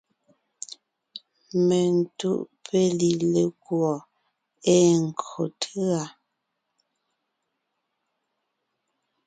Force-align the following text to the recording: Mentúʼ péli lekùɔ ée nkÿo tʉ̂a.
Mentúʼ 1.67 2.41
péli 2.65 3.09
lekùɔ 3.33 3.93
ée 4.73 4.91
nkÿo 5.05 5.43
tʉ̂a. 5.61 6.01